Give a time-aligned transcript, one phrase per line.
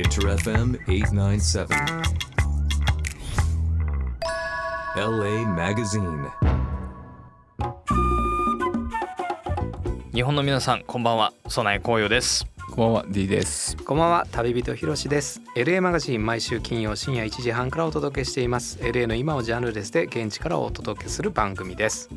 [0.00, 1.68] Inter FM 897.
[4.96, 6.30] LA Magazine.
[10.14, 11.34] 日本の皆さんこんばんは。
[11.48, 12.46] 備え紅葉です。
[12.70, 13.76] こんばんは D です。
[13.76, 15.42] こんばんは旅人ひろしです。
[15.54, 18.78] LA マガジン毎週金曜深夜1時半からお届けしています。
[18.78, 22.08] LA の今をジャンルレスで現地からお届けする番組です。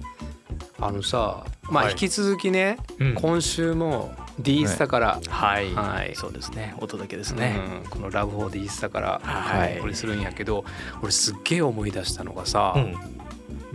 [0.79, 1.91] あのさまあはい。
[1.91, 3.15] 引き続きね、うん。
[3.15, 6.15] 今週も D スタから、はい、はい。
[6.15, 6.73] そうですね。
[6.79, 7.89] お届けですね、うん。
[7.89, 9.21] このラブホー D スタから。
[9.23, 9.77] はい。
[9.79, 10.65] これするんやけど
[11.01, 12.95] 俺すっげえ思い出したのがさ、うん。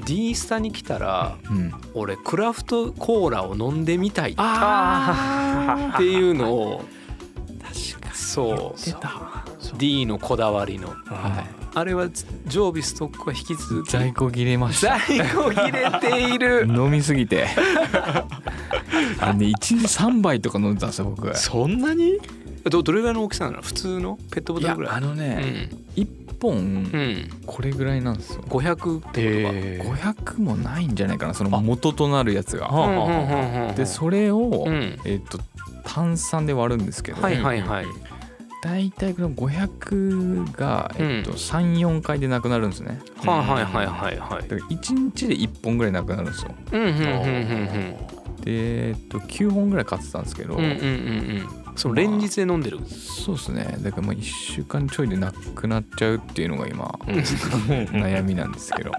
[0.04, 1.72] D スタに来たらうん。
[1.94, 4.32] 俺クラフトコーラを飲んでみたい。
[4.32, 6.84] っあていうのを
[7.62, 8.80] 確かそう。
[8.80, 9.44] 出た。
[9.76, 10.88] D のこだわりの。
[10.88, 12.08] はあれは
[12.46, 13.84] 常備ストックは引き続い。
[13.84, 13.90] き。
[13.92, 14.98] 在庫切れました。
[14.98, 16.66] 在庫切れている。
[16.68, 17.46] 飲みすぎて。
[19.20, 21.36] あれね一日三杯とか飲んでたんですよ僕。
[21.36, 22.18] そんなに？
[22.64, 23.62] どどれぐらいの大きさなの？
[23.62, 24.18] 普通の？
[24.30, 24.92] ペットボトルぐらい？
[24.96, 26.06] あのね一
[26.40, 28.42] 本うん、うん、これぐらいなんですよ。
[28.42, 32.70] 500ってえ五百もないんじゃないかなその元となるやつが。
[33.76, 34.98] でそれをうん。
[35.04, 35.38] えっと
[35.84, 37.22] 炭酸で割るんですけど。
[37.22, 37.86] はいはいはい。
[38.60, 43.00] 大体この500がえっと三四回でなくなるんですね。
[43.24, 44.48] はいはいはいはいはい。
[44.48, 46.54] だから一日で一本ぐらいなくなるんですよ。
[46.72, 47.96] うんうんうんうん
[48.42, 50.80] でえっと9本ぐらい買ってたんですけど、うんうんうんうん。
[50.80, 52.80] うんその連日で飲んでる？
[52.88, 53.78] そうですね。
[53.80, 57.14] だからまあ1週間ちょいでなくなっちゃうっていうのが今うん。
[57.14, 58.90] 悩みなんですけど、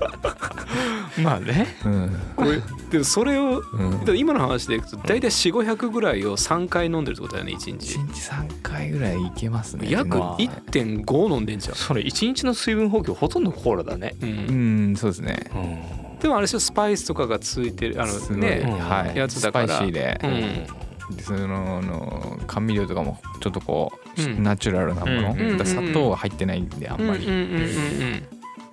[1.22, 1.76] まあね。
[1.84, 2.16] うん。
[2.34, 9.88] これでもそれをうん、今の話でいくと大体4500ぐらいを3回飲んでるってことだよね1 1日日3回ぐらいいけますね。
[9.90, 10.38] 約まあ。
[10.38, 11.74] 1.5飲んでんじゃん。
[11.74, 14.14] それ一日の水分補給ほとんどコーラだね。
[14.22, 15.50] ううんんそうですね。
[15.54, 19.68] うんでもあれでしょスパイスとかがついてるあのねはい、やつだから。
[19.68, 21.16] スパイシーで,、うん。
[21.16, 24.42] でそのあの甘味料とかもちょっとこう、うん。
[24.42, 27.62] ナチュラルなもの、うん砂糖が入ってないんであんまり、うんうんうんうん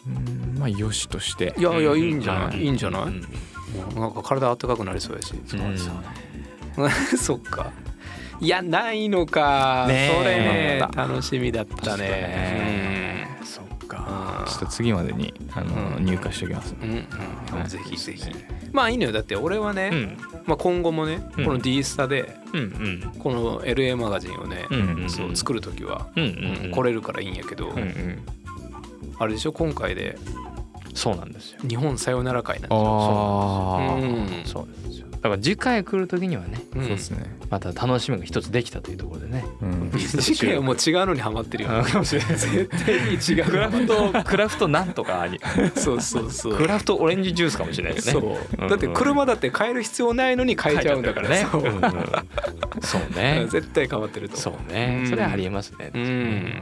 [0.07, 0.57] うん。
[0.57, 1.53] まあよしとして。
[1.55, 2.53] うんいやいやいいんじゃなうん。
[2.55, 3.03] いいいんじゃない？
[3.95, 6.89] なんか体温かくなりそうやしそうですよね。
[7.17, 7.72] そっか。
[8.41, 9.85] いやないのか。
[9.88, 10.17] ねえ。
[10.17, 13.12] それね楽しみだったね
[13.95, 14.05] か。
[14.07, 16.05] あちょっと次までにあの、うん。
[16.05, 17.59] 入荷しておきます、うんうん。
[17.59, 17.69] はい。
[17.69, 18.23] ぜひぜひ。
[18.71, 19.11] まあいいのよ。
[19.11, 20.17] だって俺はね、うん。
[20.45, 21.45] まあ、今後もねうん。
[21.45, 23.13] この D スタでうんうん。
[23.19, 26.71] この LA マガジンをね、うんうんそう作る時は、うんうんうん。
[26.71, 28.23] 来れるからいいんやけど、うんうん。
[29.19, 29.53] あれでしょ？
[29.53, 30.17] 今回で
[30.95, 31.59] そうなんですよ。
[31.67, 33.97] 日本さよなら会なんでしょあ
[34.45, 36.81] そうなんですよだから次回来る時にはねうん。
[36.81, 39.45] そうですね、また楽しみが一つできたというところでね。
[39.61, 43.45] うん、次回はもう違うのにハマってるよ、ね、かもしれない絶対に違う。
[43.50, 45.39] クラフトクラフトなんとかに。
[45.75, 46.57] そうそうそう。
[46.57, 48.19] クラフトオレンジジュースかもしれないですね。
[48.19, 48.69] そう。
[48.69, 51.29] だって車だって変える必要ないのに変えちゃうんだから。
[51.29, 52.29] ね変えちゃったからね。
[52.75, 52.79] う。
[52.79, 52.81] ん。
[52.81, 53.45] そうね。
[53.50, 54.35] 絶対変わってると。
[54.35, 55.00] そう思ね。
[55.03, 55.09] うん。
[55.09, 55.91] それはありえますね。
[55.94, 56.62] うん。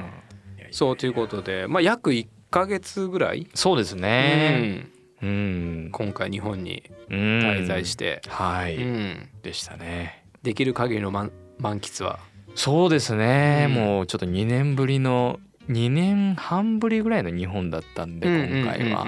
[0.70, 1.66] そうということで。
[1.68, 4.86] まあ約1ヶ月ぐらい、そうですね。
[4.94, 5.90] うんうん。
[5.92, 8.78] 今回日本に滞滞在して、はい。
[8.78, 9.30] うん。
[9.44, 10.26] でしたね。
[10.44, 12.20] できる限りの満満喫は？
[12.56, 13.74] そうですね、うん。
[13.76, 15.40] もうちょっと2年ぶりの
[15.70, 19.06] 2年半ぶりぐらいの日本だったんで今回は。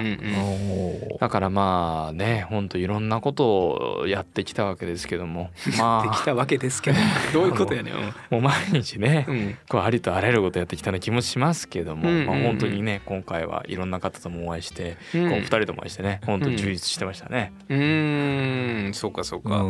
[1.20, 5.50] だからまあねほんといろんなことをやってきたわけですけども。
[5.78, 6.10] まあ。
[6.10, 6.98] できたわけですけど
[7.32, 7.94] どういうことやねん。
[8.30, 9.58] もう毎日ねうん。
[9.68, 12.26] こうありとあらゆることやってきたような気もしますけども、うんうんうん。
[12.26, 15.30] まあ、本当にね今回はいろんな方ともお会いして、うん。
[15.30, 17.52] こう2人ともお会いしてね本当充実してましたね。
[17.68, 18.94] うーん。
[18.94, 19.64] そうかそうか、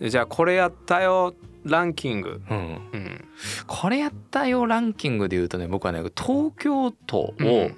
[0.00, 1.34] じゃあこれやったよ
[1.64, 2.60] ランキング、うん、う
[2.96, 3.24] ん、
[3.66, 7.34] これやったよランキングで言うとね僕はね東京都を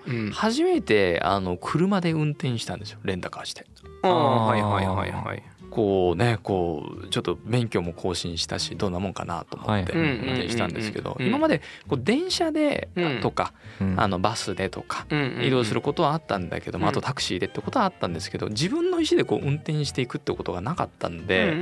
[0.07, 3.67] うん初めてあの車で運転したんですよレンタカーして。
[4.03, 14.01] ああはいはいはいはいこうねこうちょっと免許も更新したしどんなもんかなと思ってはい運転したんですけど今までこう電車でうんとかうん。
[14.01, 15.07] あのバスでとか
[15.43, 16.91] 移動することはあったんだけども、うん。
[16.91, 21.55] あとタクシーでってことはあったんですけど自分の意思でこう運転していくってことがなかったんうんで、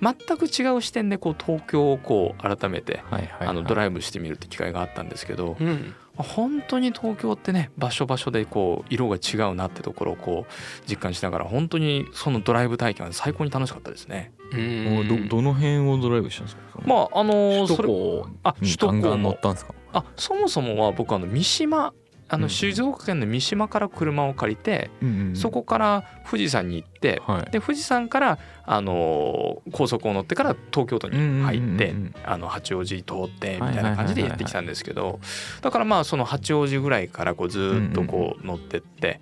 [0.00, 3.02] 全く違う視点でこう東京をこう改めて、
[3.40, 14.32] あのドライブしてみるって機会があったんですけど、うん本当に東京ってね場所場所でこう色が違うなってところをこう実感しながら本当にそのドライブ体験は最高に楽しかったですね。
[14.52, 14.98] うん。
[14.98, 16.62] おどどの辺をドライブしたんですか？
[16.86, 19.74] まああのそれ首都高あ首都にガンガン乗高のったんですか？
[19.92, 21.92] あそもそもは僕あの三島
[22.34, 22.42] あうん。
[22.42, 24.90] の静岡県の三島から車を借りて、
[25.34, 27.50] そこから富士山に行って、はい。
[27.50, 31.94] で富士山からあのー高速を乗ってから東京都に入って、
[32.24, 35.20] あの八王子通ってみはいたいな感じでやってきたんですけど
[35.62, 39.20] だからまあその八王子ぐらいからこうずーっとこう乗ってって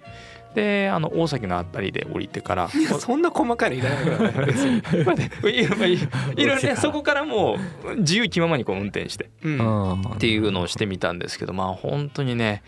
[0.54, 2.68] であの大崎のあたりで降りてから
[3.00, 7.56] そんな細かいのいらないからいろいろね そこからも
[7.86, 10.02] う自由気ままにこう運転してうん。
[10.14, 12.62] っていうのをしてみたんですけどまあ本当にね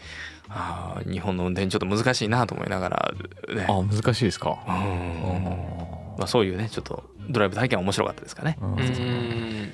[0.48, 3.12] あー日本の運転ちょっと難しいなと思いながら
[3.54, 3.66] ね。
[3.68, 4.58] あ難しいですか？
[4.68, 6.14] うん。
[6.18, 8.56] まあ、そういうねちょっとドライブ体験は面白かったですかね。
[8.60, 8.72] うん。
[8.74, 9.72] うん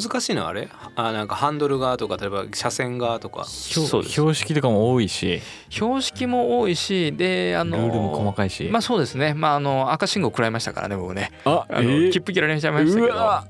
[0.00, 0.68] 難しいのはあれ？
[0.96, 3.44] あなんかハンドル側とか例えば車線側とか。
[3.44, 4.12] そうです。
[4.12, 5.40] 標識とかも多いし。
[5.68, 8.68] 標識も多いしであのルールも細かいし。
[8.70, 9.34] まあそうですね。
[9.34, 11.30] まああの赤信号食らいましたからね僕ね。
[11.44, 13.14] ああの切符切られちゃいましたけど。
[13.14, 13.44] は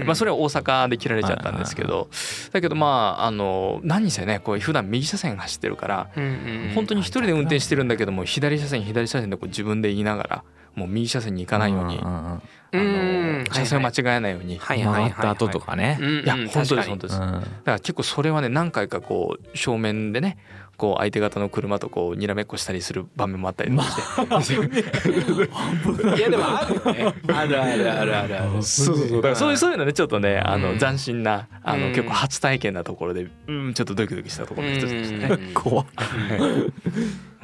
[0.00, 0.04] い。
[0.04, 2.08] まあ、それは大阪で切られちゃったんですけど。
[2.52, 6.72] だけどまああの何せねこう普段右車線走ってるからうんうん。
[6.74, 10.44] 本当に一人で運転してるんだけども左車線左車線でこう自分で言いながら
[10.74, 12.40] もう右車線に行かないようにんんんあ
[12.72, 13.44] うん。
[13.44, 15.12] の車線を間違えないようにはいはいはいはい。
[15.12, 15.98] 回った後とかね。
[16.24, 17.18] いや本当です本当です。
[17.20, 17.32] だうん。
[17.42, 20.36] から結構それはね何回かこう正面でね
[20.76, 23.80] こう相手方の車とこうにらめっこしたりする場面もあったりと
[24.26, 26.16] かして。
[26.16, 27.14] いやでもあるよね。
[27.32, 28.40] あるあるあるある。
[28.42, 29.22] あるそうそうそう。
[29.22, 30.62] だからそういうそういうのねちょっとねあうん。
[30.62, 31.80] の斬新なあうん。
[31.80, 35.34] の結構初体験なところでうんちょっとドキドキしたところの一つでしたね。
[35.46, 35.54] うん。
[35.54, 35.86] 怖っ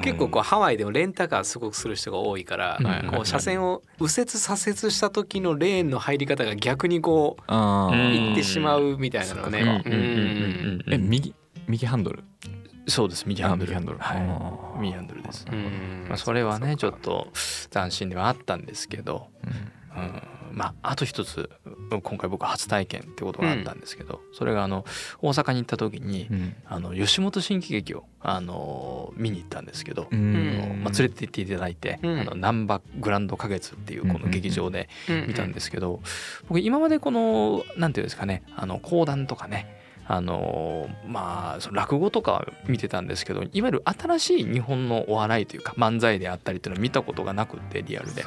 [0.03, 9.61] 結構こうハワイでもレンタカーすごくする人が多いから、はいこう車線を右折左折した時のレーンの入り方が逆にこう行ってしまうみたいなのね。
[9.61, 10.95] うんうんうんうんうん。
[10.95, 11.35] え右
[11.67, 12.25] 右ハンドル？
[12.87, 13.25] そうです。
[13.27, 13.75] 右ハンドル。
[13.75, 13.99] あ右ハンドル。
[13.99, 14.15] は
[14.79, 14.81] い。
[14.81, 15.47] 右ハンドルです。
[15.51, 16.07] うん。
[16.09, 17.29] まあそれはねちょっとと
[17.71, 19.29] 斬新ではあったんですけど、
[19.97, 20.03] うん。
[20.51, 21.49] うん、まああと一つ
[21.91, 24.85] 今回僕初体験ってことがあったんですけど、それがあの
[25.23, 26.55] 大阪に行った時に、うん。
[26.67, 30.83] あの吉本新喜劇をあの見に行ったんですけど、うん。
[30.83, 32.21] まあ、連れて行っていただいて、うん。
[32.21, 34.89] あの難波グランド花月っていうこの劇場で
[35.29, 36.01] 見たんでですけど、
[36.49, 39.77] 僕今までこのなんていうんですかねあの講談とかね
[40.07, 48.25] あのまあその落語とかは見てたんですけどいわゆる新しい日本のお笑いというか漫才であったりっていうのを見たことがなくってリアルで。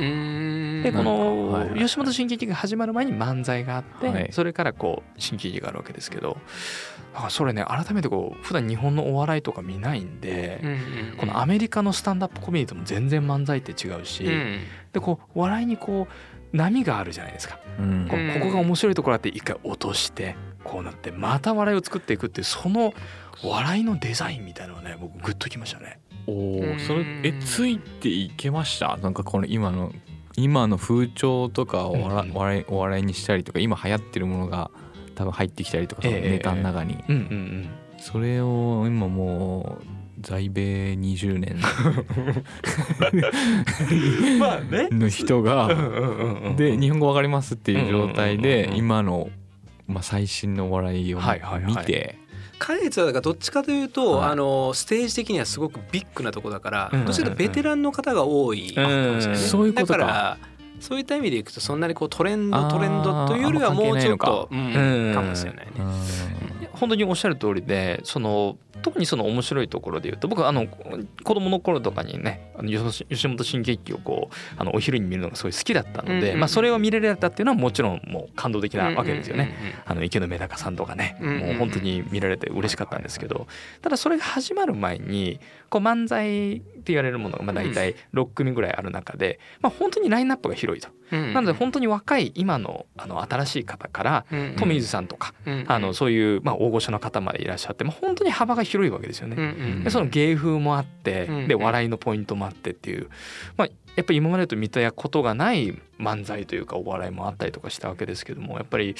[0.00, 0.82] うん。
[0.82, 4.28] でこの吉本新喜劇が始まる前に漫才があって、はい。
[4.32, 6.38] それからこう新喜劇があるわけですけど
[7.12, 10.62] だからそれね改めてこう普段日本のお笑いとか見ないんで、
[11.18, 14.60] このアメリカのスタンダップコメディとも全然漫才って違うし、うん。
[14.92, 18.08] でこう笑いにこう波があるじゃないですか、うん。
[18.08, 22.92] こうここが面白いところあって一回落としてこうなってまた笑いを作っていくっていうその
[23.42, 25.98] 笑いのデザインみたいなのね僕グッときましたね。
[26.26, 26.76] おうん。
[26.76, 28.96] おそれえついていけました？
[28.98, 29.92] なんかこの今の
[30.36, 34.70] 今の風潮とかを笑うんお笑いにしたりとか今流行ってるものが
[35.14, 37.68] 多分入ってきたりとか、ええネタの中に、うんうん
[37.98, 39.84] それを今もう
[40.22, 41.56] 在米20年。
[44.32, 44.88] うん、まあね。
[44.92, 45.68] の人が
[46.56, 49.28] で日本語わかりますっていう状態で今の、
[49.86, 51.20] まあ、最新のお笑いを
[51.66, 52.16] 見て
[52.60, 54.30] 花月はだからどっちかというと、はい。
[54.30, 59.92] あのステージ的にはすごくビッグなとこだから、うんどちらかベテランの方が多いかもしれないね、うんそういうことか。
[59.98, 60.38] だから
[60.78, 65.72] そういった意味でいくとそんなにこうトレンドトレンドというよりはもうちょっと、あうんうんかもしれないね。
[66.72, 79.54] 本当におっしゃる通りでその特にその面白いところで言うと僕あの子供の頃とかにねあの吉吉本新喜劇をこうあのお昼に見るのがすごい好きだったので、うんうんまあ、それを見れたっていうのはもちろんもう感動的なわけですよね。
[79.84, 83.46] あの池野メダカさんとかね、うんうんうんもう本当に見られて嬉しかったんですけど
[83.80, 90.88] ただそれが始まる前にこう漫才って言われるものがまあ大体6組ぐらいある中で、まあ、本当にラインナップが広いと。
[91.12, 95.64] うんなので本当に若い今のあの新しい方からうん富水さんとか、うん。
[95.66, 99.36] あのそういうまあ大御所の方までいらっしゃって、まあ、本当に幅が広いわけですよね。
[99.36, 99.46] うんう
[99.80, 103.08] んでその芸風もあって、うんで笑いのポイントもあってっていう、
[103.56, 108.94] まあ、やっぱり今までと見たことがない漫才というかお笑いもあったりとかしたわけですけどもやっぱり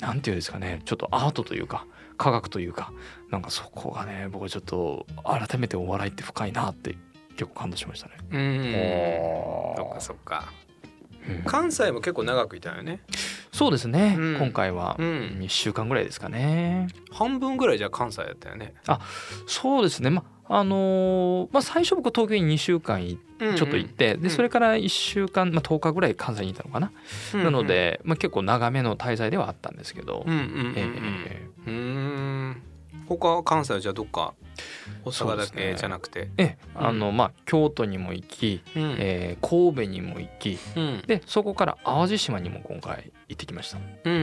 [0.00, 2.92] なんていうんですかねちょっとアートというか科学というか
[3.30, 6.96] なんかそこがね僕はちょっと改めてお笑いって深いなって
[7.36, 8.14] 結構感動しましたね。
[8.32, 9.76] うん。
[9.76, 10.52] そっかそっか
[11.44, 13.00] 関西も結構長くいたよね。
[13.52, 14.38] そうですね、うん。
[14.38, 15.38] 今回はうん。
[15.40, 16.88] 1週間ぐらいですかね。
[17.10, 18.74] 半分ぐらいじゃ関西だったよね。
[19.46, 20.10] そうですね。
[20.10, 26.92] まああのーまあ、最初僕東京に2週間いちょっと行って、でそれから1週間、まあ、10日ぐらい関西にいたのかな、
[27.34, 30.74] うんなので、まあ、結構長めの滞在ではあったんですけど、うんうんうんうん。
[30.76, 30.82] え
[31.32, 31.48] え。
[31.66, 32.62] うーん
[33.08, 34.34] 他関西はじゃあどっか
[35.04, 36.30] 大阪だけじゃなくて。
[36.38, 38.96] ええあのまあ、京都にも行き、うん。
[38.98, 41.02] えー神戸にも行きうん。
[41.06, 43.78] でそこから淡路島にも今回行ってきました。
[44.04, 44.16] うんう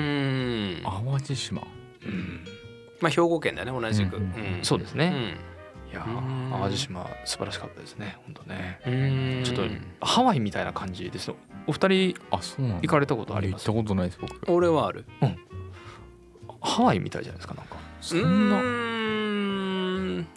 [0.80, 1.62] ん淡路島。
[2.06, 2.46] うん。
[3.00, 4.18] まあ兵庫県だね同じく。
[4.18, 5.92] うんうんそうですね、うん。
[5.92, 6.06] いや
[6.52, 8.80] 淡路島素晴らしかったですね本当ね。
[8.86, 9.44] うん。
[9.44, 11.36] ちょっとハワイみたいな感じですよ。
[11.68, 12.82] お二人あそうなんだ。
[12.82, 13.66] 行かれたことあります？
[13.68, 14.52] 行ったことないです僕。
[14.52, 15.06] 俺はある。
[16.62, 18.58] ハワイみたいじゃないですかなんかそんな。
[18.58, 20.28] うーん。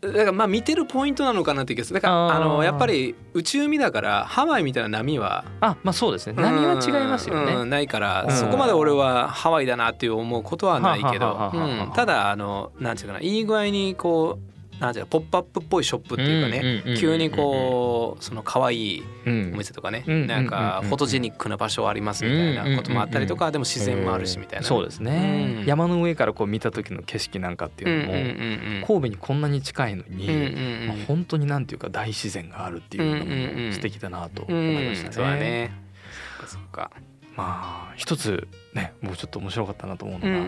[0.00, 1.94] だからまあ見てるポイントなのかなって気がする。
[1.94, 6.40] だからあのやっぱり内海だからハワイみたいな波はあまあそうですね。
[6.40, 8.32] 波は違いますよね、うんうんないから、うん。
[8.32, 11.52] そこまで俺はハワイだなっていう思うことはないけど、
[11.96, 20.26] ただあのなんていうかないい具合にこうなんていうかポップアップっぽいショップっていうかね、急にこうその可愛いうんお店とかね、うん。
[20.26, 24.60] なんかフォトジェニックな場所ありますみたいなこともあったりとか、でも自然もあるしみたいな。
[24.62, 25.66] ね、そうですね、うん。
[25.66, 35.72] 山の上からこう見た時の景色なんかっていうのも、神戸にこんなに近いのに、まあ、本当になんていうか大自然があるっていうのも素敵だなとう思いましたね。
[36.44, 36.48] ん。
[36.48, 36.90] そっか
[37.36, 40.46] まあ一つねもうちょっと面白かったなと思うのが、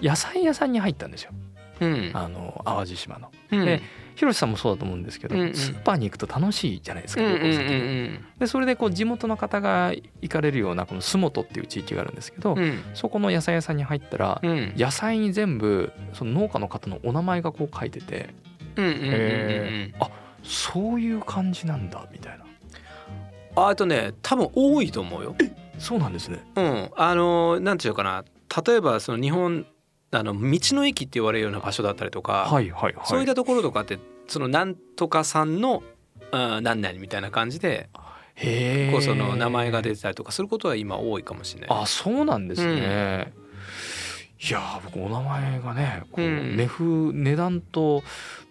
[0.00, 1.32] 野菜屋さんに入ったんですよ
[1.80, 2.10] うん。
[2.14, 3.30] あの淡路島の。
[3.50, 3.64] うん。
[3.64, 3.82] で
[4.14, 5.54] 広瀬さんもそうだと思うんですけど、うんうん。
[5.54, 7.68] スーパーに行くと楽しいじゃないですか、うんうんうん旅行先。
[7.68, 9.92] ででそれでこう地元の方が
[10.22, 12.82] 行かれるようなこの洲本っていう地域があるんですけど、うん。
[12.94, 14.72] そこの野菜屋さんに入ったら、うん。
[14.76, 18.34] 野菜に全部その農家の方のお名前がこう書いてて
[18.76, 19.14] うんうんうんうんうん。
[19.14, 19.94] へ
[20.42, 22.44] そういう感じなんだみたいな。
[23.56, 25.34] ああとね多分多いと思うよ。
[25.78, 26.44] そうなんですね。
[26.56, 28.24] うん、あのなんていうかな。
[28.66, 29.66] 例えばその日本
[30.12, 33.06] あの道の駅って言われるような場所だったりとか、はいはいはい。
[33.06, 33.98] そういったところとかって
[34.28, 35.82] そのなんとかさんの、
[36.32, 37.88] うん、何々みたいな感じで
[38.34, 41.70] へえこうその名前が出てたりとかすることは今多いかもしれない。
[41.70, 43.32] あそうなんですね、
[44.38, 46.56] いやー僕お名前がねこううん。
[46.56, 48.02] 値風値段と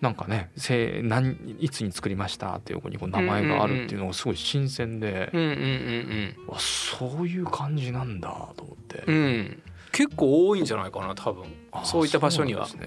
[0.01, 9.63] なんかねせ何いつに作りましたっていう横にこう名前があるっていうのがすごい新鮮で、うんうんうんわそういう感じなんだと思って、うんうん
[9.96, 11.46] 結構多いんじゃないかな多分。
[11.72, 12.68] あそういった場所には。
[12.68, 12.78] じ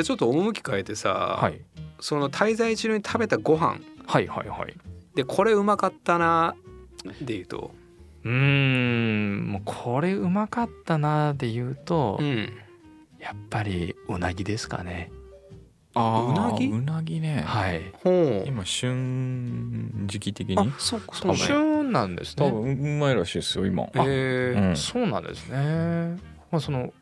[0.00, 1.60] あちょっと趣変えてさ、はい。
[2.00, 3.78] その滞在中に食べたご飯。
[4.06, 4.74] はいはいはい。
[5.14, 6.56] でこれうまかったな
[7.20, 7.72] で言うと、
[8.24, 9.44] うーん。
[9.48, 12.50] もうこれうまかったなで言うと、うん、
[13.18, 15.10] やっぱりうなぎですかね
[15.98, 16.66] あーうなぎ？
[16.66, 17.42] うなぎね。
[17.46, 17.82] はい。
[18.04, 18.44] ほう。
[18.46, 21.14] 今旬時期的あにそうか。
[21.14, 22.46] そう旬なんですね。
[22.48, 23.84] 多分うまいらしいですよ今。
[23.84, 24.76] へえうん。
[24.76, 26.16] そうなんですね。
[26.50, 26.92] まあその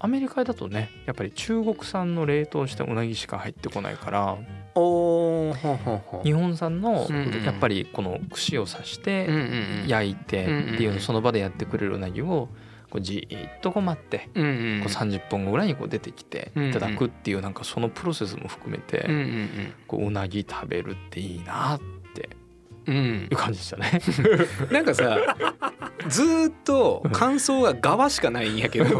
[0.00, 4.36] アメリカだとねやっぱり中国産の冷凍したうなぎしか入ってこないから
[4.76, 6.22] おーほうほうほう。
[6.22, 7.44] 日本産のうんうん。
[7.44, 9.40] やっぱりこの串を刺してうんうん
[9.82, 9.88] うん。
[9.88, 12.48] 焼いてうんうんうんっていうのをその場でやってくれるうなぎを
[12.90, 14.80] こうじーっとこう待ってうんうん。
[14.82, 19.72] こう30分後ぐらいにこう出てきていただくっていうなんかそのプロセスも含めうんてうん。
[19.86, 21.80] こううなぎ食べるっていいなっ
[22.14, 22.30] て。
[22.90, 24.00] いう感じでしたね。
[24.72, 25.18] なんかさ
[26.08, 28.96] ずーっと感想が側しかないんやけど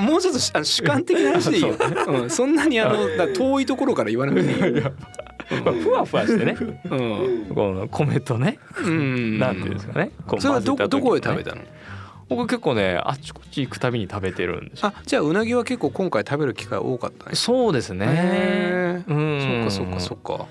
[0.00, 1.74] もうちょっと主観的な話でいいよ、
[2.08, 4.92] うん、そんなにあのだ遠いところから言わなくていいよ、
[5.82, 6.56] ふわふわしてね。
[6.90, 7.46] うん。
[7.54, 8.58] この米とね。
[8.78, 10.10] うん、なんていうんですかね。
[10.38, 11.62] それはどどこで食べたの？
[12.30, 14.92] 僕結構ねあっちこっち行くたびに食べてるんですよ。
[14.96, 19.04] あじゃあうなぎは結構今回食べる機会多かったねそうですね。
[19.06, 19.68] うん。
[19.68, 20.46] そっかそっかそっか。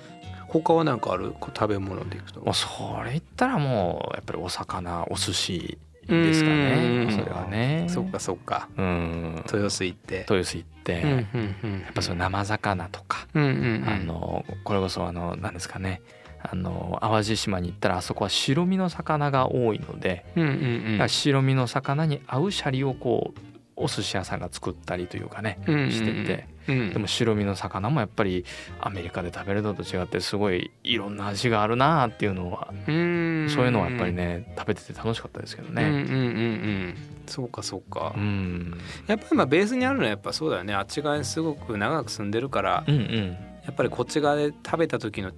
[0.48, 1.32] 他は何かある？
[1.40, 2.42] こう食べ物でいくと。
[2.42, 2.68] もうそ
[3.04, 7.06] れ言ったらもうやっぱりお魚お寿司ですかね。
[7.08, 7.12] うん。
[7.12, 7.86] それはね。
[7.88, 8.68] そっかそっか。
[8.78, 9.44] うん。
[9.46, 10.26] 豊洲行って。
[10.30, 16.02] 豊洲行って、うんやっぱその生魚とか、あのこれこそあの何ですかね
[16.42, 21.10] あの淡路島に行ったらあそこは白身の魚が多いので、うんうんうん。
[21.10, 23.40] 白身の魚に合うシャリをこう
[23.76, 25.92] お寿司屋さんが作ったりというかね、うんうんうん。
[25.92, 26.48] してて。
[26.68, 26.94] うん。
[26.94, 28.46] でも白身の魚もやっぱり
[28.80, 33.48] アメリカで食べるのと違ってすごいいろんな味があるなっていうのはうん。
[33.50, 35.94] そういうのはやっぱりね食べてて楽しかったですけどうんうんうんね。
[35.94, 36.96] うん。
[37.28, 38.14] そうかそうか。
[38.16, 38.78] うん、
[39.08, 40.74] やっぱりまあベースにあるのはやっぱそうだよね。
[40.74, 43.38] あっち側にすごく長く住んでるからうんうん。
[43.66, 45.32] やっぱりこっち側で食べた時の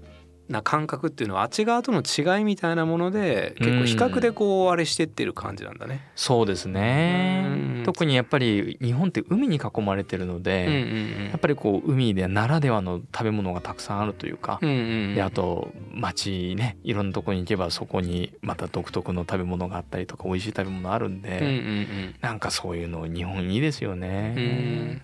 [0.50, 6.07] な感覚っていうのはあっち側との違いみたいなもので結構比較でこうあれしてってる感じなんだね。
[6.15, 7.45] そうですね。
[7.45, 7.83] うん。
[7.86, 15.15] 特にやっぱり日本って海に囲まれてるので、うんうんやっぱりこう海でならではの食べ物がたくさんあるというか、うんうんうん。
[15.15, 24.33] であと町ねいろんなとこに行けばそこにまた独特の食べ物があったりとか美味しい食べ物あるんで、うんうんなんかそういうの日本いいですよね。
[24.36, 25.01] うんうん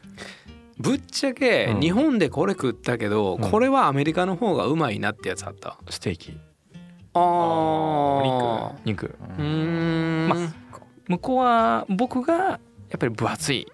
[0.80, 1.80] ぶっちゃけうん。
[1.80, 3.52] 日本でこれ食ったけど、うん。
[3.52, 5.78] これはアメリカの方がうまいなってやつあった？
[5.90, 6.38] ステーキ。
[7.14, 9.16] あ肉。
[9.38, 10.36] うーん、ま
[11.08, 12.60] 向こうは僕がや
[12.96, 13.68] っぱり分厚い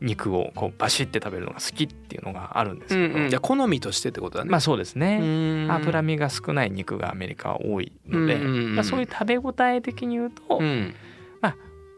[0.00, 4.50] 肉をこうバシッて食べるのが好きっていうのがあるんですけど、うんうん、好みとしてってことだね。
[4.50, 8.74] まあそうですね、あ脂身が少ない肉がアメリカは多いので、うんうんうん。
[8.76, 10.94] まあ、そういう食べ応え的に言うと、うん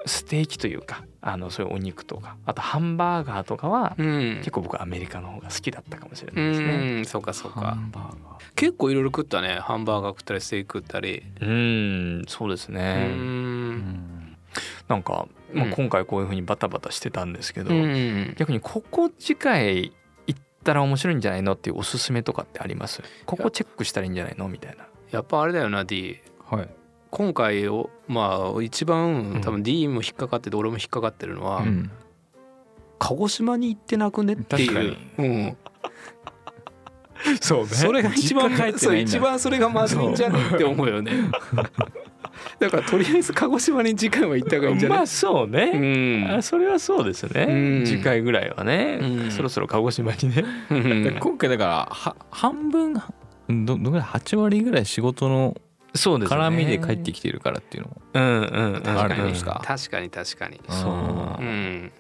[0.07, 4.37] ステーキというかあのそういうお肉とかあとハンバーガーとかはうん。
[4.39, 7.01] 結構僕はアメリカの方が好きだったかもしれうないですね。
[7.01, 8.43] んそうかそうハかンバーガー。
[8.55, 9.59] 結構いろいろ食ったね。
[9.61, 11.23] ハンバーガー食ったりステーキ食ったり。
[11.41, 13.09] うんそうですうね。
[13.11, 14.37] うん。
[14.89, 15.71] なんか、まあ、うん。
[15.73, 18.35] 今回こういうふうにバタバタしてたんですけど、うん。
[18.37, 19.93] 逆にここ次回
[20.27, 23.03] 行っったら面白いんじゃないのっていうおすすめとかってあります？
[23.27, 24.47] ここチェックしたらいいんじゃないの？
[24.47, 24.87] みたいな。
[25.11, 26.69] やっぱあれだよな D はい
[27.13, 31.91] 今回をまあ一番多う分 D も引っかかってて俺も引っかかってるのは、うん。
[32.99, 34.73] 鹿児島に行ってなくねっていう。
[34.73, 35.29] 確かに。
[35.29, 35.57] うん、
[37.39, 41.13] そうそれが一番そう一番それがまずいんじゃねって思うよね。
[42.59, 46.35] だからとりあえず鹿児島に次回は行った方がいいんじゃない、まあそううね、ん。
[46.35, 47.87] あそれはそうですね、うん。
[47.87, 49.31] 次回ぐらいはね、うん。
[49.31, 50.45] そろそろ鹿児島にね。
[51.21, 53.03] 今回だからは半分ど
[53.49, 55.55] どんぐらい？8割ぐらい仕事の
[55.95, 56.39] そうですね。
[56.41, 58.03] 絡みで帰ってきてるからっていうのも。
[58.15, 59.63] うんうんうんあるんですか？
[59.65, 60.61] 確かに確かに。
[60.69, 60.93] そう。
[61.43, 61.93] うん。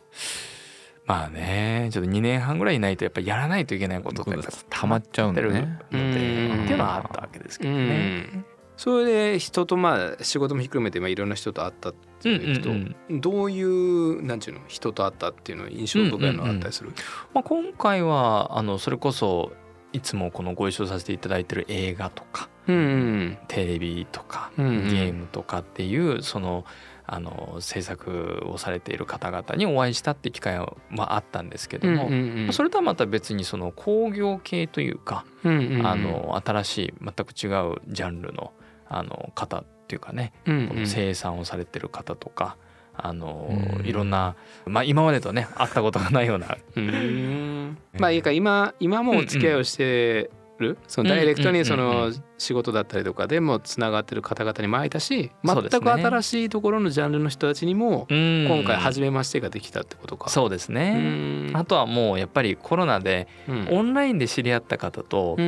[1.05, 8.45] まあねちょっと2年半ぐらいいないとやっぱりやらないといけないことってやっぱ溜まっちゃうんでうんっていうのはあったわけですけどね。
[8.77, 16.91] それで人とまあ仕事もひっくるめてまあいろんな人と会ったっていうと、うんうんどういうなんていうの人と会ったっていうの印象深いのがあったりする、
[17.35, 19.53] まあ、今回はあのそれこそ
[19.93, 26.65] いつもこのご一緒させていただいてる映画とかテレビとかゲームとかっていうその
[27.05, 38.53] あの制作をされている方々にお会いしたって機会は、まあ、あったんですけども、それとはまた別にその工業系というか、あの新しい全く違うジャンルの
[38.89, 42.57] あの方っていうかねこの生産をされてる方とか、
[42.95, 43.87] あのうん。
[43.87, 46.57] いろんな、まあ、今までとね会ったことがないような。
[46.77, 47.79] うん。
[47.99, 50.31] まあいいか今今もお付き合いをして
[50.63, 60.31] る、そのダイレクトにその仕事だったりとかでもつながってる方々にも会えたし全く新しいところのジャンルの人たちにも今今回初めましてができたってことか。
[60.31, 61.57] そうですうね、ん。
[61.57, 63.69] あとはもうやっぱりコロナでうん。
[63.71, 65.43] オンラインで知り合った方と、あ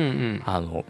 [0.61, 0.85] の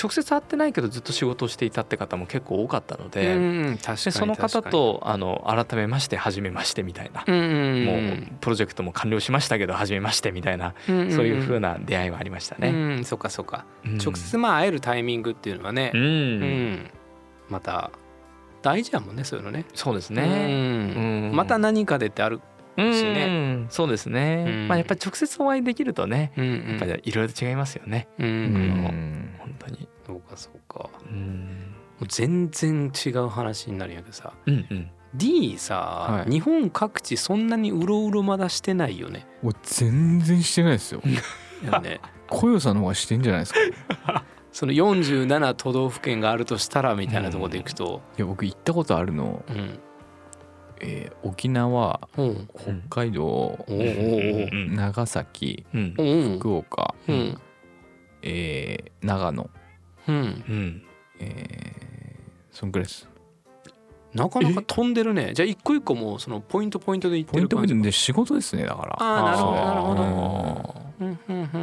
[0.00, 3.36] 直接会ってないけどずっと仕事をしていたって方も結構多かったので,、
[3.76, 12.68] でその方とあの改めまして初めましてみたいな、うんうんもうプロジェクトも完了しましたけど初めましてみたいな、うんうんそういう風な出会いはありましたね。
[12.68, 16.90] うんそっかそっか、うん直接まあ会えるタイミングっていうのはねう、うんん、
[17.48, 17.90] また
[18.62, 19.66] 大事やもんねそういうのね。
[19.74, 20.22] そうですうね。
[20.26, 22.40] んうんまた何かでってある。
[22.76, 24.44] うんしねそうですね。
[24.48, 28.08] うんまあやっぱり直接お会いできるとね、うんうんやっぱりいろいろ違いますよね。
[28.18, 29.88] うんうん本当に。
[30.06, 30.90] そうかそうか。
[31.10, 31.74] うん。
[32.00, 34.32] もう全然違う話になるんやけどさ。
[34.46, 34.90] うんうん。
[35.14, 36.30] D さ、はい。
[36.30, 39.26] 日本各地そんなにうろうろまだしてないよね。
[39.42, 41.00] もう全然してないですよ。
[41.64, 42.00] よね。
[42.28, 43.60] 小夜さんの方がしてんじゃないですか。
[43.60, 43.72] い
[44.50, 49.78] その47都道府県があるとしたらみたいなところでいくと、や僕行ったことあるの、うん。
[50.80, 52.48] えー沖縄うん。
[52.88, 56.06] 北海道おうん長崎うんうん。
[56.06, 56.38] うん。
[56.38, 57.38] 福岡、うん。
[58.22, 59.50] えー長野、
[60.08, 60.16] うん。
[60.16, 60.20] う
[60.52, 60.82] ん。
[61.20, 63.08] えー、そんくらいです
[64.14, 65.32] なかなか飛んでるね。
[65.34, 68.96] じゃあ一個一個もうそのポイントポイントで行っポイントポイントで仕事ですねだから。
[69.00, 70.04] ああなるほどなるほど。
[70.04, 71.06] どうん。
[71.06, 71.62] うんうんうんう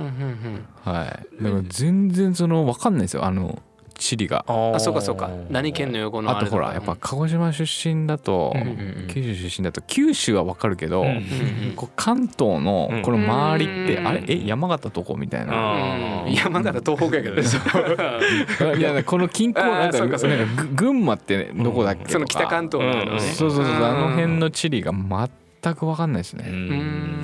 [0.58, 1.44] んはい。
[1.44, 3.26] だから全然その分かんないですよ。
[3.26, 3.62] あの
[4.02, 4.44] 地理が。
[4.48, 5.30] ああそうかそうか。
[5.52, 8.72] 何県の横のあとほらやっぱ鹿児島出身だと、うんうんう
[9.06, 9.08] ん。
[9.08, 13.02] 九州出身だと九州は分かるけど、うんうんうんこう関東のうん。
[13.04, 14.08] この周りって、うん。
[14.08, 14.24] あれ？
[14.28, 16.34] え山形どこみたいな、あうん。
[16.34, 18.80] 山形東北やけどね。
[18.80, 20.36] いやこの近郊なんかそうかそうか。
[20.36, 22.12] なんかぐ群馬ってどこだっけとか。
[22.14, 23.12] その北関東なのね。
[23.14, 23.20] うん。
[23.20, 23.80] そうそうそうう。
[23.80, 23.86] ん。
[23.86, 27.22] あの辺の地理が全く分かんないですね、うん。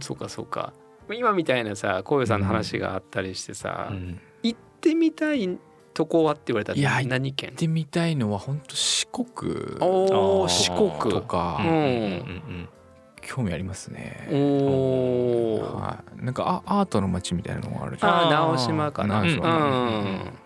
[0.00, 0.72] そうかそうか。
[1.12, 4.20] 今みたいなさこういうさんの話があったりしてさ、うん。
[4.42, 5.58] 行ってみたい
[5.94, 9.26] とこはって言われたらいや何県行ってみたいのは本当四国
[9.80, 11.12] おー四国。
[11.12, 11.66] とか、うん。
[11.68, 12.68] うん。
[13.20, 18.10] 興味ありますね、おおはい、なんかアアートの街みたいなのがあるじゃん。
[18.10, 19.22] ああ直島かな。
[19.22, 19.26] う。
[19.26, 19.38] ん。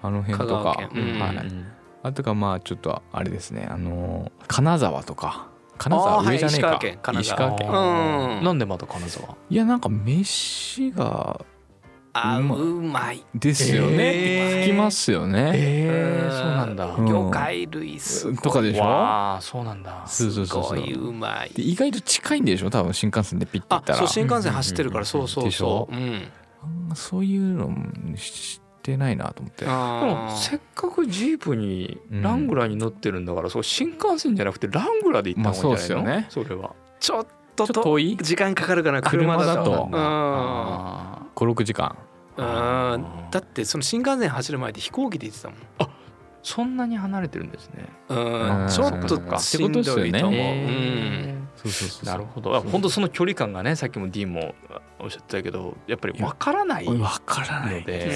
[0.02, 0.90] あの辺とか、県。
[0.94, 1.18] うん。
[1.18, 1.66] はい、うん。
[2.02, 3.66] あとかまあちょっとあれですね。
[3.70, 5.48] あの金沢とか。
[5.78, 6.98] 金沢上じゃねえか、はい石川県。
[7.02, 7.68] 金石沢川県。
[7.68, 8.44] うん。
[8.44, 9.36] なんでまた金沢？
[9.48, 11.44] いやなんか飯が
[12.16, 13.24] あうまい。
[13.34, 14.64] ですよね、えー。
[14.64, 16.86] 聞きますよね、えーそうなんだ。
[16.86, 17.06] うん。
[17.06, 17.98] 魚介類
[18.42, 18.82] とかでしょ？
[18.82, 20.04] わあそうなんだ。
[20.06, 20.80] そうそうすそうそう。
[20.80, 21.50] ごいうまい。
[21.54, 22.70] で意外と近いんでしょ？
[22.70, 23.98] 多分新幹線でピッて行あったら。
[23.98, 25.06] そう新幹線走ってるからうん。
[25.06, 25.88] そうそうでしょ？
[25.90, 26.28] そううん。
[26.90, 27.74] あんそういうの
[28.16, 29.64] 知ってないなと思って。
[29.64, 36.74] でもあせっかくジープにうんラングラーに乗ってるんだから、そう新幹線じゃなくてラングラーで行った方がいいんじゃないの、まあそうそれは。
[37.00, 38.16] ちょっとちょっと遠い？
[38.18, 39.64] 時間かかるかな車だと。
[39.64, 39.86] 車だと。
[39.86, 39.92] うん。
[39.94, 41.96] あ56時間。
[42.36, 43.06] うん。
[43.30, 45.58] だってその新幹線走る前って飛行機で行ってたもん。
[45.78, 45.96] ー
[46.42, 47.88] そんなに離れてるんですね。
[48.08, 50.30] ちょっとしんどいと思う、ってことですよね。
[50.30, 50.32] うん。
[50.32, 52.04] えそうそうそう。
[52.06, 52.54] なるほど。
[52.54, 54.54] あ本当その距離感がねさっきも D も
[55.00, 58.08] おっしゃってたけどやっぱり分からないのわからないで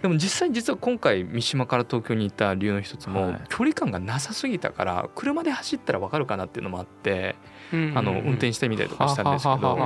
[0.00, 3.40] でも実際実は今回三島から東京に行った理由の一つも、はい。
[3.50, 9.78] 距離感がなさすぎたから車で走ったら分かるかなっていうのもあって、うんあの運転してみたりとかしたんですけど。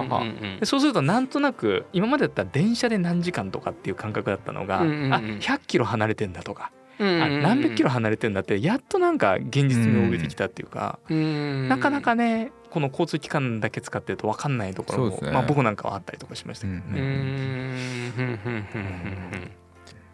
[0.65, 17.77] そうするとなんとなく今までだったら電車で何時間とかっていう感覚だったのが、あ100キロ離れてんだとか、何百キロ離れてんだってやっとなんか現実味を帯びてきたっていうか、うんなかなかねこの交通機関だけ使ってると分かんないところも、まあ、僕なんかはあったりとかしましたけどね。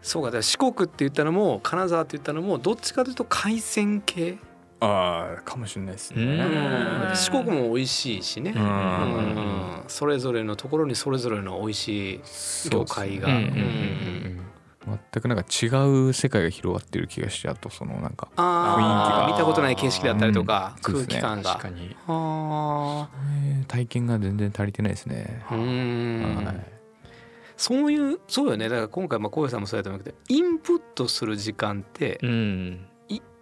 [0.01, 4.37] そうかだから四国って言ったのも金沢って言ったのもどっちかというと海鮮系、
[4.81, 6.43] ああかもしれないですうんね。
[6.43, 7.15] うん。
[7.15, 8.53] 四国も美味しいしね、
[9.87, 12.21] それぞれのところにそれぞれの美味しい
[12.69, 14.99] 魚介が、うんうんうんうん。
[15.13, 15.67] 全くなんか違
[16.07, 19.23] う世界が広がってる気がしてあとそのなんかあ雰囲気が。
[19.25, 21.51] ー見たことない景色だったりとか、空気感が。
[21.51, 21.95] 確かに。
[22.07, 23.09] あ
[23.43, 25.43] えー体験が全然足りてないですね。
[25.47, 25.55] は
[26.53, 26.79] い。
[27.57, 28.69] そういうそうよね。
[28.69, 32.85] だから今回まあ小林さんもそうやったんだけどインプットする時間ってうん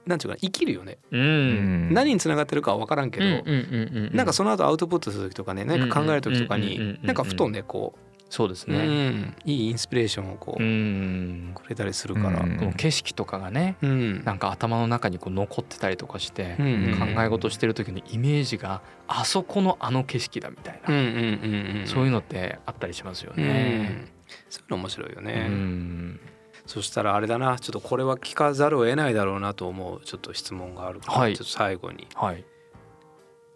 [0.08, 1.90] なんていうかな生きるよね、ううん。
[1.90, 8.78] ん何につながってるかは分からんけど、うんうんうんうんなんかその後アウトプットする時とかね何か考える時とかになんかふとねこう、そうですね。
[8.78, 11.52] うんいいインスピレーションをこううん。
[11.56, 12.58] くれたりするから、うん。
[12.58, 14.24] この景色とかがねうん。
[14.26, 16.66] なんか頭の中にこう残ってたりとかしてうん。
[16.66, 23.44] うん考え事してる時のイメージがあそこのあの景色だみたいなうんうんうんうんそういうのってあったりしますようん。
[23.44, 24.08] ね。
[24.50, 26.20] そういうの面白いようね、ん
[26.68, 31.36] そしたらあれだなちょっとこれは聞かざるを得ないだろうなと思うちょっと質問があるから、はい。
[31.36, 32.08] ちょっと最後に。
[32.14, 32.46] はい。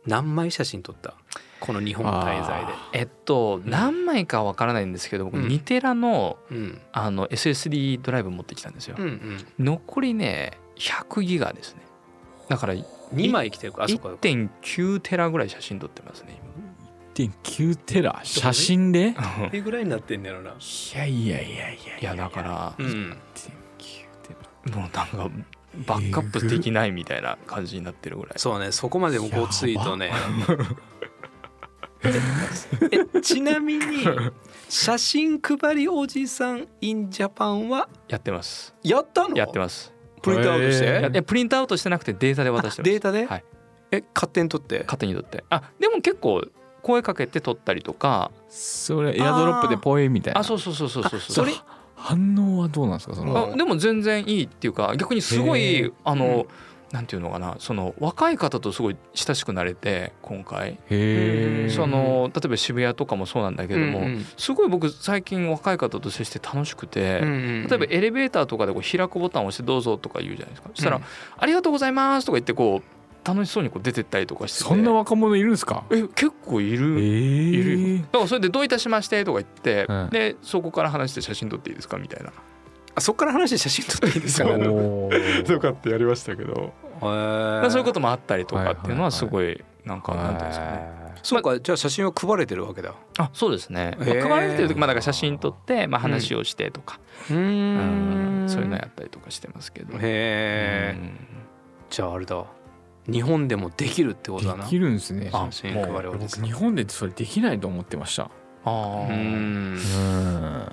[0.07, 1.13] 何枚写真撮った？
[1.59, 2.73] この日本滞在で。
[2.93, 5.47] えっと何枚かわからないんですけど僕うん。
[5.47, 6.81] ニテラのうん。
[6.91, 8.95] あの SSD ドライブ持ってきたんですよ。
[8.97, 9.09] うんう。
[9.09, 9.45] ん。
[9.59, 11.81] 残りね100ギガですね。
[12.49, 13.83] だから2枚来てるか？
[13.83, 16.40] あそこ1.9テラぐらい写真撮ってますね。
[17.15, 19.09] 1.9テラ写真で？
[19.09, 20.51] い今いくらいになってんだろうな
[20.95, 22.15] やいやいやいやいや。
[22.15, 23.17] だからうん1.9
[24.23, 24.35] テ
[24.69, 24.75] ラ。
[24.75, 25.07] もうなんか
[25.87, 28.33] バックアップできないみたいな感じになってるぐらい。
[28.37, 30.11] そうねそこまでごついとね
[32.03, 34.05] えちなみに
[34.67, 37.87] 写真配りおじさん in Japan は？
[38.07, 38.75] やってます。
[38.83, 39.35] やったの？
[39.35, 39.93] やってます。
[40.21, 42.91] プリントアウトして、へいやいやプリントアウトしてなくてデータで渡してます。
[42.91, 43.25] データで？
[43.25, 43.45] はい。
[43.91, 44.79] え勝手に撮って？
[44.79, 45.43] 勝手に撮って。
[45.49, 46.43] あでも結構
[46.81, 48.31] 声かけて撮ったりとか。
[48.49, 50.41] それエアドロップでポエみたいな。
[50.41, 51.53] あそうそうそうそうそうそれ
[51.95, 53.15] 反応はどうなんですか？
[53.15, 53.51] その。
[53.53, 56.47] あでも全然いいっていうか逆にすごへいあの、
[56.91, 57.55] なんていうのかな。
[57.59, 60.79] その若い方とすごい親しくなれて今回。
[61.69, 64.25] その例えば渋谷とかもそうなんだけども、うんうん。
[64.35, 67.33] すごい僕最近若い方と接して楽しくて、うんう
[67.65, 67.67] ん。
[67.69, 70.69] 例えばエレベーターとかでこう開くボタンを押してどうぞとか言うじゃないですか。
[70.73, 71.03] そしたら、うん。
[71.37, 74.65] ありがとうございますとか言ってこう楽しそうにこう出てったりとかしてて。
[74.65, 75.83] そんな若者いるんですか？
[75.91, 80.09] え結構いる、えいるだからそれで「どういたしまして」とか言って、うん。
[80.09, 82.31] でそこから話して写真撮っていいですかみたいな。
[82.93, 84.57] あそっから話して写真撮っていいですか？
[84.57, 84.63] ね
[85.45, 87.11] とかってやりましたけど、そう
[87.77, 91.01] いうこともあったりとかっていうのはすいごいなんかなんていうんですかね。
[91.23, 92.95] そうかじゃあ写真は配れてるわけだ。
[93.17, 98.45] あそうですね、まあ配られてる時まあだから写真撮って、まあ、話をしてとか、ううん。
[98.45, 98.49] ん。
[98.49, 101.11] そういうのやったりとかしてますけど、へえうん。
[101.91, 102.43] じゃああれだ
[103.07, 104.63] 日本でもできるってことだな。
[104.63, 105.29] できるんですね。
[105.33, 108.29] あ写真配りおじさん僕日本でそれできないと思ってました
[108.63, 109.07] あ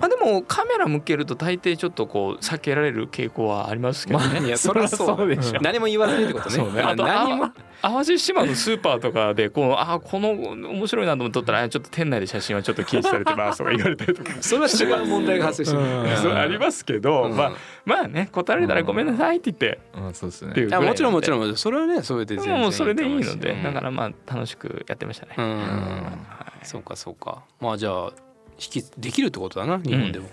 [0.01, 4.45] あでもカメラ向けると大抵ちょっとこう避けられる傾向はありますけどね。
[4.45, 5.59] いやそりゃそうでしょ。
[5.61, 6.55] 何も言わないってことね。
[6.55, 6.81] そうね。
[6.81, 7.45] ああと何も。
[7.45, 14.33] あ淡路島のスーパーとかでこうあこの面白いなと思っとったらあちょっと店内で写真はちょっと禁止されてますとか言われたりとか。
[14.41, 15.83] それは違う問題が発生してる。
[15.83, 16.17] うん。
[16.17, 17.35] それありますけど、うん。
[17.35, 17.53] まあ
[17.85, 19.79] まあね答えられたらごめんなさいって言って。
[19.97, 20.13] うん。
[20.13, 20.53] そうですね。
[20.61, 21.49] いもちろんもちろん。
[21.49, 25.33] んそれはねそれで全然もうそれでいいので、うんだからまあ楽しくやってましたね。
[25.37, 25.57] うん。
[25.57, 27.43] はいそうかそうか。
[27.59, 28.11] まあじゃあ
[28.57, 30.25] 引きできるってことだな日本でも。
[30.25, 30.29] う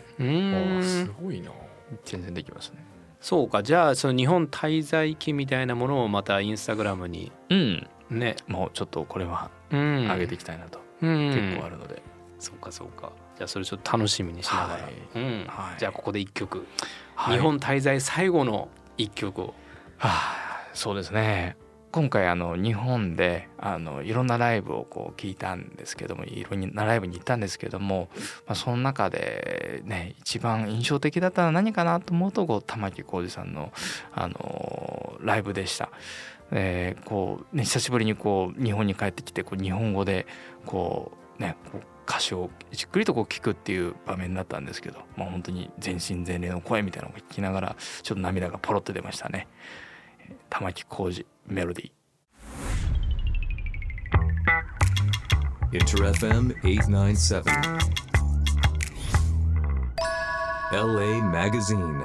[0.79, 1.51] あすんごいな。
[2.05, 2.85] 全然できますね。
[3.21, 3.63] そうか。
[3.63, 7.89] じゃあその日本滞在期みたいなものをまたインスタグラムにうん。
[8.11, 8.37] ね。
[8.47, 10.09] もうちょっとこれはうん。
[10.09, 11.29] 上げていきたいなと、うん。
[11.33, 12.03] 結構あるので。
[12.39, 13.13] そうかそうか。
[13.37, 14.93] じゃあそれちょっと楽しみにしながら、はい。
[15.15, 15.45] うん。
[15.49, 15.79] はい。
[15.79, 16.67] じゃあここで一曲、
[17.15, 17.37] はい。
[17.37, 19.55] 日本滞在最後の一曲を。
[19.99, 21.57] はあ、そうですね
[21.97, 28.11] 今回あの日本であのいろんなライブをこう聞いたんですけどもいろんなライブに行ったんですけども、
[28.47, 33.73] まあ、その中でね一番印象的だったのは何かなと思うとこう玉置浩二さんの
[34.13, 35.89] あのライブでした。
[36.51, 40.27] えーこうね久しぶりにこう日本に帰ってきてこう日本語で
[40.67, 49.49] こうねこう歌詞をじっくりとこう聞くっていう場面だったんですけど、まあ、本当に全身全霊の声みたいなのを聞きながらちょっと涙がポロッと出ましたね。
[50.51, 51.97] 玉置浩二メロディー。
[55.73, 57.43] InterFM897
[60.73, 62.05] LA Magazine